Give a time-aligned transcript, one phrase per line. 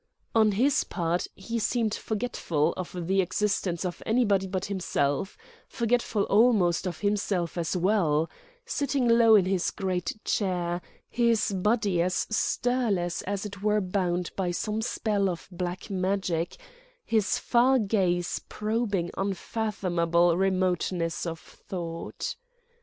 [0.33, 6.87] On his part he seemed forgetful of the existence of anybody but himself, forgetful almost
[6.87, 8.27] of himself as well:
[8.65, 14.49] sitting low in his great chair, his body as stirless as it were bound by
[14.49, 16.57] some spell of black magic,
[17.05, 22.35] his far gaze probing unfathomable remotenesses of thought.